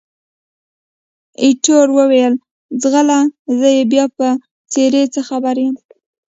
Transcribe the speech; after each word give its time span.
ایټور 1.41 1.87
وویل، 1.97 2.33
ځغله! 2.81 3.19
زه 3.59 3.67
یې 3.77 3.83
بیا 3.91 4.05
په 4.17 4.27
څېرې 4.71 5.03
څه 5.13 5.21
خبر 5.29 5.55
یم؟ 5.63 5.75